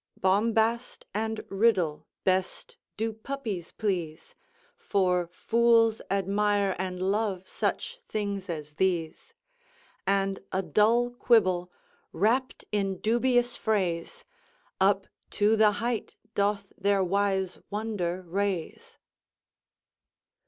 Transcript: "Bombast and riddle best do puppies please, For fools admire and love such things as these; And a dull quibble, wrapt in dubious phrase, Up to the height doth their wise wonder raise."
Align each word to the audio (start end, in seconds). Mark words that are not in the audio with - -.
"Bombast 0.17 1.05
and 1.13 1.45
riddle 1.47 2.07
best 2.23 2.75
do 2.97 3.13
puppies 3.13 3.71
please, 3.71 4.33
For 4.75 5.27
fools 5.27 6.01
admire 6.09 6.75
and 6.79 6.99
love 6.99 7.47
such 7.47 7.99
things 8.09 8.49
as 8.49 8.73
these; 8.73 9.35
And 10.07 10.39
a 10.51 10.63
dull 10.63 11.11
quibble, 11.11 11.71
wrapt 12.11 12.65
in 12.71 12.97
dubious 12.99 13.55
phrase, 13.55 14.25
Up 14.79 15.05
to 15.37 15.55
the 15.55 15.73
height 15.73 16.15
doth 16.33 16.73
their 16.79 17.03
wise 17.03 17.59
wonder 17.69 18.23
raise." 18.23 18.97